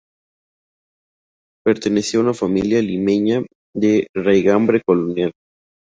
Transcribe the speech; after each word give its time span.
Pertenecía 1.63 2.19
a 2.19 2.23
una 2.23 2.33
familia 2.33 2.81
limeña 2.81 3.43
de 3.75 4.07
raigambre 4.15 4.81
colonial. 4.83 5.31